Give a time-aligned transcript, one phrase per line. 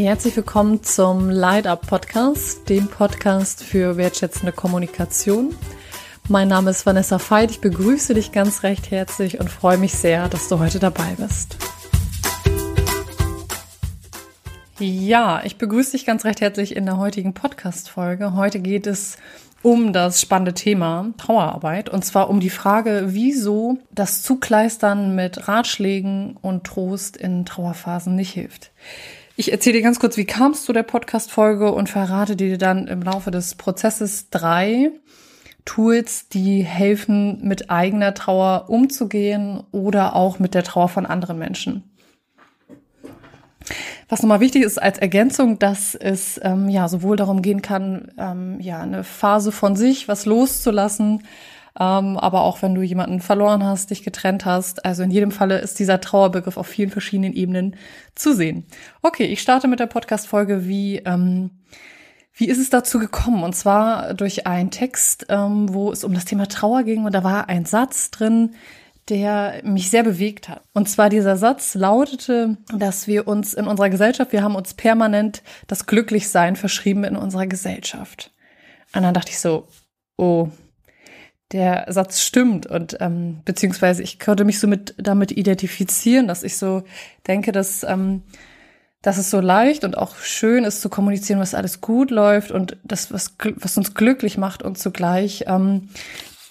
[0.00, 5.56] Herzlich willkommen zum Light Up Podcast, dem Podcast für wertschätzende Kommunikation.
[6.28, 7.50] Mein Name ist Vanessa Veit.
[7.50, 11.56] Ich begrüße dich ganz recht herzlich und freue mich sehr, dass du heute dabei bist.
[14.78, 18.34] Ja, ich begrüße dich ganz recht herzlich in der heutigen Podcast-Folge.
[18.34, 19.16] Heute geht es
[19.62, 26.36] um das spannende Thema Trauerarbeit und zwar um die Frage, wieso das Zukleistern mit Ratschlägen
[26.40, 28.70] und Trost in Trauerphasen nicht hilft.
[29.40, 32.88] Ich erzähle dir ganz kurz, wie kam es zu der Podcast-Folge und verrate dir dann
[32.88, 34.90] im Laufe des Prozesses drei
[35.64, 41.84] Tools, die helfen, mit eigener Trauer umzugehen oder auch mit der Trauer von anderen Menschen.
[44.08, 48.58] Was nochmal wichtig ist als Ergänzung, dass es ähm, ja sowohl darum gehen kann, ähm,
[48.58, 51.22] ja eine Phase von sich, was loszulassen,
[51.74, 54.84] aber auch wenn du jemanden verloren hast, dich getrennt hast.
[54.84, 57.76] Also in jedem Falle ist dieser Trauerbegriff auf vielen verschiedenen Ebenen
[58.14, 58.66] zu sehen.
[59.02, 61.50] Okay, ich starte mit der Podcast-Folge, wie ähm,
[62.38, 63.42] wie ist es dazu gekommen?
[63.42, 67.24] Und zwar durch einen Text, ähm, wo es um das Thema Trauer ging und da
[67.24, 68.54] war ein Satz drin,
[69.08, 70.62] der mich sehr bewegt hat.
[70.72, 75.42] Und zwar dieser Satz lautete, dass wir uns in unserer Gesellschaft, wir haben uns permanent
[75.66, 78.32] das Glücklichsein verschrieben in unserer Gesellschaft.
[78.94, 79.66] Und dann dachte ich so,
[80.16, 80.48] oh,
[81.52, 82.66] der Satz stimmt.
[82.66, 86.82] Und ähm, beziehungsweise ich konnte mich so mit damit identifizieren, dass ich so
[87.26, 88.22] denke, dass ähm,
[89.00, 92.76] dass es so leicht und auch schön ist zu kommunizieren, was alles gut läuft und
[92.82, 95.88] das was was uns glücklich macht und zugleich ähm,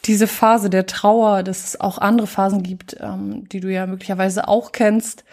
[0.05, 4.47] diese Phase der Trauer, dass es auch andere Phasen gibt, ähm, die du ja möglicherweise
[4.47, 5.25] auch kennst,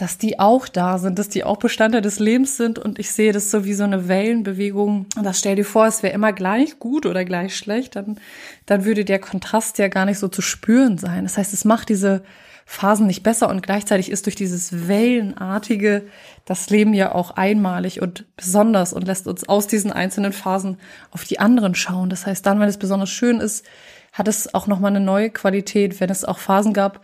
[0.00, 3.32] dass die auch da sind, dass die auch Bestandteil des Lebens sind und ich sehe
[3.32, 5.04] das so wie so eine Wellenbewegung.
[5.14, 8.18] Und das stell dir vor, es wäre immer gleich gut oder gleich schlecht, dann,
[8.64, 11.24] dann würde der Kontrast ja gar nicht so zu spüren sein.
[11.24, 12.22] Das heißt, es macht diese
[12.64, 16.04] Phasen nicht besser und gleichzeitig ist durch dieses Wellenartige
[16.46, 20.78] das Leben ja auch einmalig und besonders und lässt uns aus diesen einzelnen Phasen
[21.10, 22.08] auf die anderen schauen.
[22.08, 23.66] Das heißt, dann, wenn es besonders schön ist,
[24.12, 27.00] hat es auch nochmal eine neue Qualität, wenn es auch Phasen gab,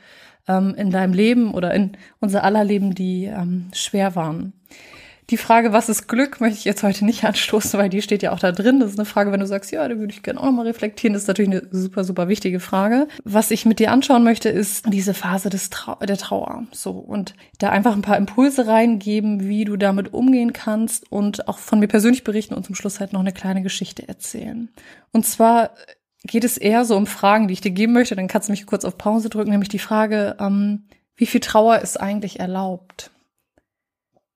[0.49, 4.53] ähm, in deinem Leben oder in unser aller Leben, die ähm, schwer waren.
[5.31, 8.31] Die Frage, was ist Glück, möchte ich jetzt heute nicht anstoßen, weil die steht ja
[8.33, 8.79] auch da drin.
[8.79, 11.15] Das ist eine Frage, wenn du sagst, ja, da würde ich gerne auch nochmal reflektieren.
[11.15, 13.09] Das ist natürlich eine super, super wichtige Frage.
[13.25, 16.65] Was ich mit dir anschauen möchte, ist diese Phase des Trau der Trauer.
[16.71, 16.93] So.
[16.93, 21.81] Und da einfach ein paar Impulse reingeben, wie du damit umgehen kannst und auch von
[21.81, 24.69] mir persönlich berichten und zum Schluss halt noch eine kleine Geschichte erzählen.
[25.13, 25.71] Und zwar
[26.25, 28.17] geht es eher so um Fragen, die ich dir geben möchte.
[28.17, 30.85] Dann kannst du mich kurz auf Pause drücken, nämlich die Frage, ähm,
[31.17, 33.11] wie viel Trauer ist eigentlich erlaubt?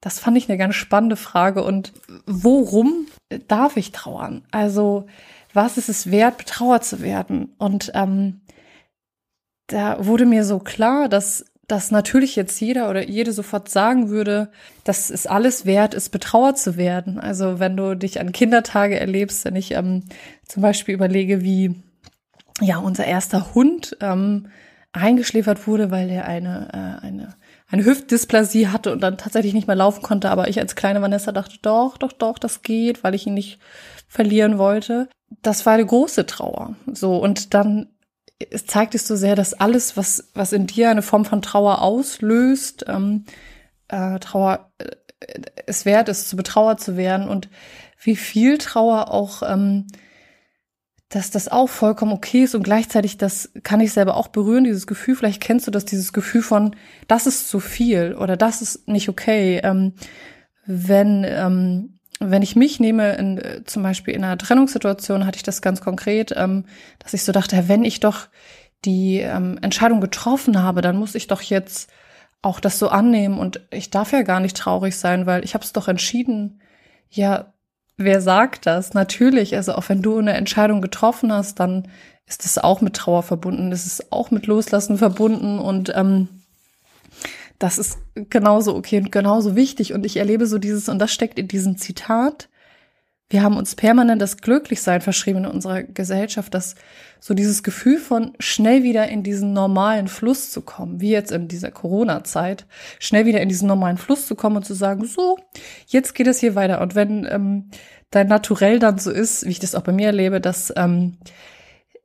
[0.00, 1.62] Das fand ich eine ganz spannende Frage.
[1.62, 1.92] Und
[2.26, 3.06] worum
[3.48, 4.46] darf ich trauern?
[4.50, 5.06] Also,
[5.52, 7.54] was ist es wert, betrauert zu werden?
[7.58, 8.40] Und ähm,
[9.66, 14.50] da wurde mir so klar, dass dass natürlich jetzt jeder oder jede sofort sagen würde,
[14.82, 17.20] dass es alles wert ist, betrauert zu werden.
[17.20, 20.04] Also wenn du dich an Kindertage erlebst, wenn ich ähm,
[20.48, 21.76] zum Beispiel überlege, wie
[22.60, 24.48] ja unser erster Hund ähm,
[24.92, 27.36] eingeschläfert wurde, weil er eine, äh, eine,
[27.68, 30.30] eine Hüftdysplasie hatte und dann tatsächlich nicht mehr laufen konnte.
[30.30, 33.60] Aber ich als kleine Vanessa dachte, doch, doch, doch, das geht, weil ich ihn nicht
[34.08, 35.08] verlieren wollte.
[35.42, 36.74] Das war eine große Trauer.
[36.92, 37.86] So, und dann
[38.50, 41.82] es zeigt es so sehr, dass alles, was, was in dir eine Form von Trauer
[41.82, 43.24] auslöst, ähm,
[43.88, 44.86] äh, Trauer äh,
[45.66, 47.50] es wert ist, zu betrauert zu werden und
[48.02, 49.86] wie viel Trauer auch, ähm,
[51.10, 54.86] dass das auch vollkommen okay ist und gleichzeitig, das kann ich selber auch berühren, dieses
[54.86, 56.74] Gefühl, vielleicht kennst du das, dieses Gefühl von,
[57.08, 59.92] das ist zu viel oder das ist nicht okay, ähm,
[60.64, 65.42] wenn, ähm, wenn ich mich nehme, in, äh, zum Beispiel in einer Trennungssituation hatte ich
[65.42, 66.66] das ganz konkret, ähm,
[66.98, 68.28] dass ich so dachte, wenn ich doch
[68.84, 71.90] die ähm, Entscheidung getroffen habe, dann muss ich doch jetzt
[72.42, 75.64] auch das so annehmen und ich darf ja gar nicht traurig sein, weil ich habe
[75.64, 76.60] es doch entschieden.
[77.10, 77.52] Ja,
[77.96, 78.94] wer sagt das?
[78.94, 81.88] Natürlich, also auch wenn du eine Entscheidung getroffen hast, dann
[82.26, 86.28] ist es auch mit Trauer verbunden, ist es auch mit Loslassen verbunden und ähm,
[87.60, 89.92] das ist genauso okay und genauso wichtig.
[89.92, 92.48] Und ich erlebe so dieses, und das steckt in diesem Zitat,
[93.28, 96.74] wir haben uns permanent das Glücklichsein verschrieben in unserer Gesellschaft, dass
[97.20, 101.46] so dieses Gefühl von schnell wieder in diesen normalen Fluss zu kommen, wie jetzt in
[101.46, 102.66] dieser Corona-Zeit,
[102.98, 105.38] schnell wieder in diesen normalen Fluss zu kommen und zu sagen, so,
[105.86, 106.80] jetzt geht es hier weiter.
[106.80, 107.70] Und wenn ähm,
[108.10, 111.18] dein Naturell dann so ist, wie ich das auch bei mir erlebe, dass ähm,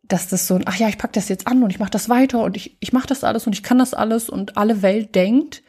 [0.08, 2.10] dass das so ein, ach ja, ich pack das jetzt an und ich mache das
[2.10, 5.16] weiter und ich, ich mache das alles und ich kann das alles und alle Welt
[5.16, 5.64] denkt,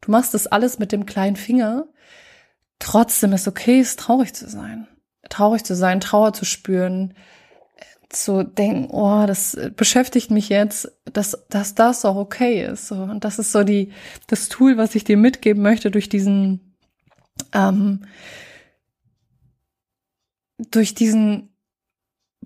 [0.00, 1.86] du machst das alles mit dem kleinen Finger.
[2.78, 4.86] Trotzdem ist okay, es traurig zu sein.
[5.28, 7.14] Traurig zu sein, Trauer zu spüren,
[8.08, 12.90] zu denken, oh, das beschäftigt mich jetzt, dass, dass das auch okay ist.
[12.90, 13.92] Und das ist so die,
[14.26, 16.74] das Tool, was ich dir mitgeben möchte durch diesen,
[17.52, 18.06] ähm,
[20.58, 21.47] durch diesen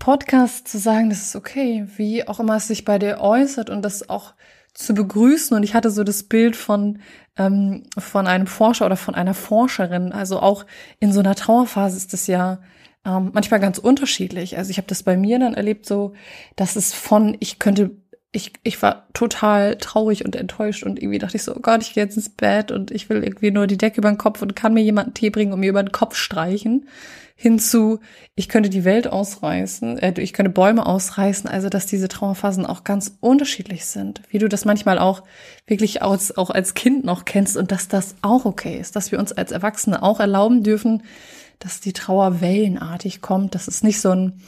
[0.03, 3.83] Podcast zu sagen, das ist okay, wie auch immer es sich bei dir äußert und
[3.83, 4.35] das auch
[4.75, 5.57] zu begrüßen.
[5.57, 6.99] Und ich hatte so das Bild von,
[7.37, 10.11] ähm, von einem Forscher oder von einer Forscherin.
[10.11, 10.67] Also auch
[10.99, 12.59] in so einer Trauerphase ist das ja
[13.07, 14.59] ähm, manchmal ganz unterschiedlich.
[14.59, 16.15] Also ich habe das bei mir dann erlebt, so,
[16.57, 17.93] dass es von, ich könnte
[18.35, 21.93] ich, ich war total traurig und enttäuscht und irgendwie dachte ich so, oh Gott, ich
[21.93, 24.57] gehe jetzt ins Bett und ich will irgendwie nur die Decke über den Kopf und
[24.57, 26.89] kann mir jemanden Tee bringen und mir über den Kopf streichen.
[27.37, 27.99] Hinzu,
[28.35, 32.85] ich könnte die Welt ausreißen, äh, ich könnte Bäume ausreißen, also dass diese Trauerphasen auch
[32.85, 35.25] ganz unterschiedlich sind, wie du das manchmal auch
[35.67, 39.19] wirklich aus, auch als Kind noch kennst und dass das auch okay ist, dass wir
[39.19, 41.03] uns als Erwachsene auch erlauben dürfen,
[41.59, 44.41] dass die Trauer wellenartig kommt, dass es nicht so ein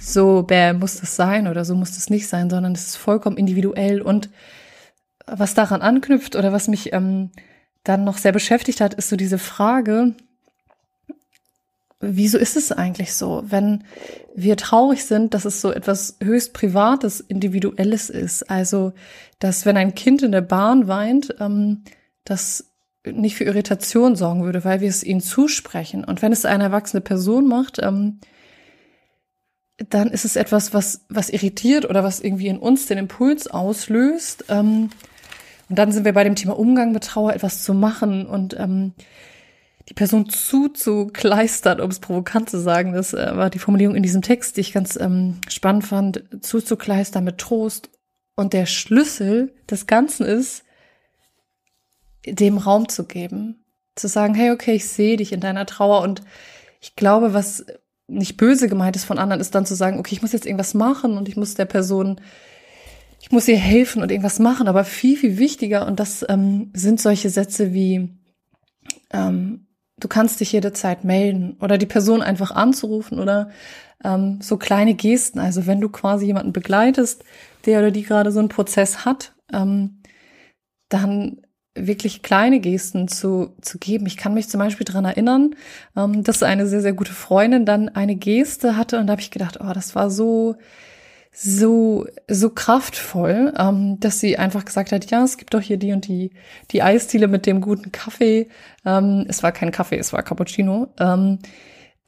[0.00, 3.36] so bäh, muss das sein oder so muss das nicht sein, sondern es ist vollkommen
[3.36, 4.02] individuell.
[4.02, 4.30] Und
[5.26, 7.30] was daran anknüpft oder was mich ähm,
[7.84, 10.14] dann noch sehr beschäftigt hat, ist so diese Frage,
[12.00, 13.84] wieso ist es eigentlich so, wenn
[14.34, 18.50] wir traurig sind, dass es so etwas höchst Privates, Individuelles ist?
[18.50, 18.92] Also,
[19.38, 21.84] dass wenn ein Kind in der Bahn weint, ähm,
[22.24, 22.72] das
[23.04, 26.04] nicht für Irritation sorgen würde, weil wir es ihnen zusprechen.
[26.04, 28.18] Und wenn es eine erwachsene Person macht, ähm,
[29.78, 34.46] dann ist es etwas, was, was irritiert oder was irgendwie in uns den Impuls auslöst.
[34.48, 34.90] Ähm,
[35.68, 38.92] und dann sind wir bei dem Thema Umgang mit Trauer, etwas zu machen und ähm,
[39.88, 42.92] die Person zuzukleistern, um es provokant zu sagen.
[42.92, 47.24] Das äh, war die Formulierung in diesem Text, die ich ganz ähm, spannend fand, zuzukleistern
[47.24, 47.90] mit Trost.
[48.34, 50.64] Und der Schlüssel des Ganzen ist,
[52.26, 53.64] dem Raum zu geben.
[53.94, 56.22] Zu sagen, hey, okay, ich sehe dich in deiner Trauer und
[56.80, 57.64] ich glaube, was
[58.08, 60.74] nicht böse gemeint ist von anderen, ist dann zu sagen, okay, ich muss jetzt irgendwas
[60.74, 62.20] machen und ich muss der Person,
[63.20, 64.68] ich muss ihr helfen und irgendwas machen.
[64.68, 68.10] Aber viel, viel wichtiger, und das ähm, sind solche Sätze wie,
[69.12, 69.66] ähm,
[69.98, 73.50] du kannst dich jederzeit melden oder die Person einfach anzurufen oder
[74.04, 75.40] ähm, so kleine Gesten.
[75.40, 77.24] Also wenn du quasi jemanden begleitest,
[77.64, 80.02] der oder die gerade so einen Prozess hat, ähm,
[80.88, 81.45] dann
[81.76, 84.06] wirklich kleine Gesten zu, zu geben.
[84.06, 85.54] Ich kann mich zum Beispiel dran erinnern,
[85.96, 89.30] ähm, dass eine sehr, sehr gute Freundin dann eine Geste hatte und da habe ich
[89.30, 90.56] gedacht, oh, das war so,
[91.32, 95.92] so, so kraftvoll, ähm, dass sie einfach gesagt hat, ja, es gibt doch hier die
[95.92, 96.30] und die,
[96.70, 98.48] die Eisdiele mit dem guten Kaffee.
[98.86, 100.88] Ähm, es war kein Kaffee, es war Cappuccino.
[100.98, 101.38] Ähm,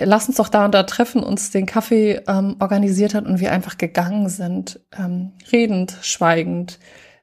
[0.00, 3.52] lass uns doch da und da treffen, uns den Kaffee ähm, organisiert hat und wir
[3.52, 6.78] einfach gegangen sind, ähm, redend, schweigend,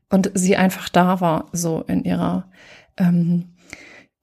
[0.10, 2.50] und sie einfach da war, so in ihrer
[2.98, 3.56] ähm,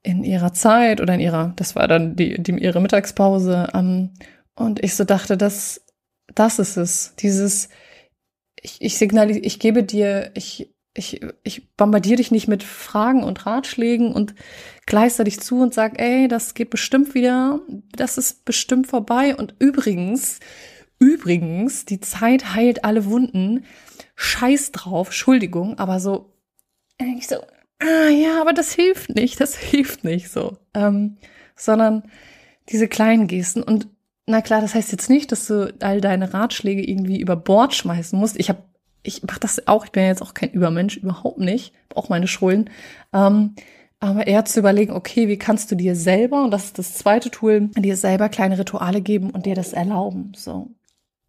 [0.03, 3.69] in ihrer Zeit oder in ihrer, das war dann die, die ihre Mittagspause.
[3.73, 4.11] Ähm,
[4.55, 5.85] und ich so dachte, das,
[6.35, 7.15] das ist es.
[7.21, 7.69] Dieses,
[8.61, 13.47] ich, ich signalisiere, ich gebe dir, ich, ich, ich bombardiere dich nicht mit Fragen und
[13.47, 14.35] Ratschlägen und
[14.87, 17.61] kleister dich zu und sag, ey, das geht bestimmt wieder,
[17.97, 19.37] das ist bestimmt vorbei.
[19.37, 20.41] Und übrigens,
[20.99, 23.65] übrigens, die Zeit heilt alle Wunden.
[24.23, 26.33] Scheiß drauf, Entschuldigung, aber so,
[26.99, 27.37] ich so,
[27.81, 30.57] ah ja, aber das hilft nicht, das hilft nicht so.
[30.75, 31.17] Ähm,
[31.57, 32.05] sondern
[32.69, 33.63] diese kleinen Gesten.
[33.63, 33.89] Und
[34.27, 38.19] na klar, das heißt jetzt nicht, dass du all deine Ratschläge irgendwie über Bord schmeißen
[38.19, 38.39] musst.
[38.39, 38.63] Ich habe,
[39.03, 42.29] ich mache das auch, ich bin ja jetzt auch kein Übermensch, überhaupt nicht, auch meine
[42.29, 42.71] Schulden.
[43.13, 43.57] Ähm,
[43.99, 47.31] aber eher zu überlegen, okay, wie kannst du dir selber, und das ist das zweite
[47.31, 50.33] Tool, dir selber kleine Rituale geben und dir das erlauben.
[50.35, 50.71] So.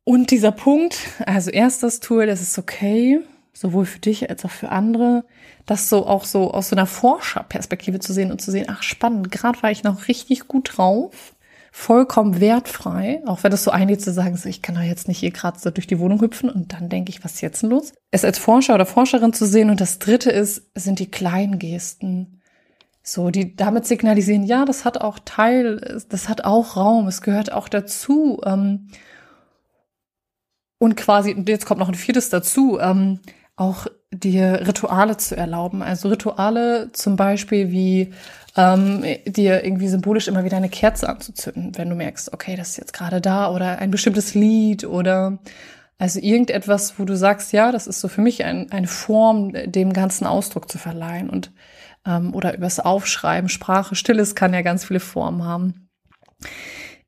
[0.05, 3.21] Und dieser Punkt, also erstes Tool, das ist okay,
[3.53, 5.23] sowohl für dich als auch für andere,
[5.65, 9.31] das so auch so aus so einer Forscherperspektive zu sehen und zu sehen, ach spannend,
[9.31, 11.33] gerade war ich noch richtig gut drauf,
[11.71, 15.19] vollkommen wertfrei, auch wenn das so eingeht zu sagen, so ich kann doch jetzt nicht
[15.19, 17.69] hier gerade so durch die Wohnung hüpfen und dann denke ich, was ist jetzt denn
[17.69, 17.93] los?
[18.11, 22.41] Es als Forscher oder Forscherin zu sehen und das dritte ist, sind die kleinen Gesten.
[23.01, 27.51] So, die damit signalisieren, ja, das hat auch Teil, das hat auch Raum, es gehört
[27.51, 28.39] auch dazu.
[28.45, 28.87] Ähm,
[30.83, 33.19] und quasi, jetzt kommt noch ein viertes dazu, ähm,
[33.55, 35.81] auch dir Rituale zu erlauben.
[35.81, 38.13] Also Rituale zum Beispiel wie
[38.57, 42.77] ähm, dir irgendwie symbolisch immer wieder eine Kerze anzuzünden, wenn du merkst, okay, das ist
[42.77, 45.39] jetzt gerade da oder ein bestimmtes Lied oder
[45.99, 49.93] also irgendetwas, wo du sagst, ja, das ist so für mich ein, eine Form, dem
[49.93, 51.53] ganzen Ausdruck zu verleihen und
[52.05, 55.87] ähm, oder übers Aufschreiben, Sprache, Stilles kann ja ganz viele Formen haben.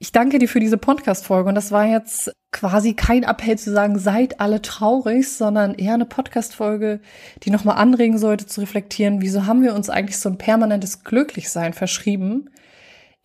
[0.05, 3.97] Ich danke dir für diese Podcast-Folge und das war jetzt quasi kein Appell zu sagen,
[3.97, 6.99] seid alle traurig, sondern eher eine Podcast-Folge,
[7.41, 11.73] die nochmal anregen sollte zu reflektieren, wieso haben wir uns eigentlich so ein permanentes Glücklichsein
[11.73, 12.51] verschrieben?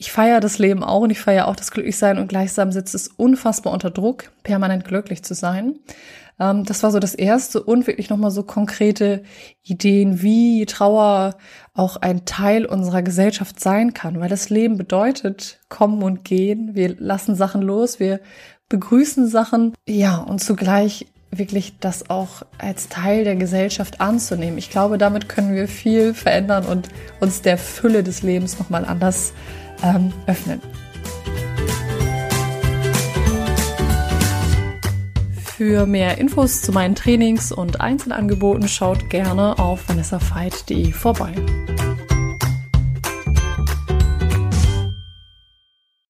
[0.01, 3.09] ich feiere das Leben auch und ich feiere auch das Glücklichsein und gleichsam sitzt es
[3.09, 5.79] unfassbar unter Druck, permanent glücklich zu sein.
[6.40, 9.23] Ähm, das war so das erste und wirklich nochmal so konkrete
[9.62, 11.37] Ideen, wie Trauer
[11.75, 16.75] auch ein Teil unserer Gesellschaft sein kann, weil das Leben bedeutet kommen und gehen.
[16.75, 18.20] Wir lassen Sachen los, wir
[18.68, 24.59] begrüßen Sachen, ja, und zugleich wirklich das auch als Teil der Gesellschaft anzunehmen.
[24.59, 26.88] Ich glaube, damit können wir viel verändern und
[27.20, 29.32] uns der Fülle des Lebens nochmal anders
[29.85, 30.61] ähm, öffnen.
[35.61, 41.35] Für mehr Infos zu meinen Trainings und Einzelangeboten schaut gerne auf vanessafeit.de vorbei.